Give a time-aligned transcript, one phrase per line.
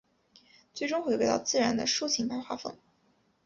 [0.73, 2.75] 最终回归到自然的抒情派画风。